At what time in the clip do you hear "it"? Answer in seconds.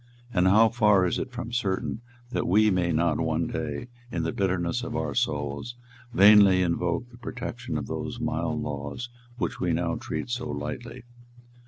1.19-1.31